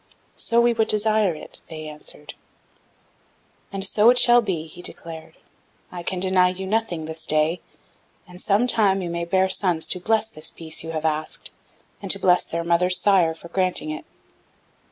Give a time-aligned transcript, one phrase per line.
[0.35, 2.33] "'So we would desire it,' they answered.
[3.71, 5.35] "'And so shall it be,' he declared.
[5.91, 7.61] 'I can deny you nothing this day,
[8.27, 11.51] and some time you may bear sons to bless this peace you have asked,
[12.01, 14.05] and to bless their mother's sire for granting it.'